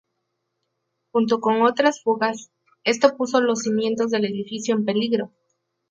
[1.11, 2.49] Junto con otras fugas,
[2.83, 5.31] esto puso los cimientos del edificio en peligro.